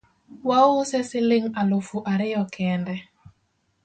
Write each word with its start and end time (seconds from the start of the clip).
Wause 0.47 0.99
siling 1.09 1.47
alufu 1.61 1.97
ariyo 2.11 2.43
kende 2.55 2.95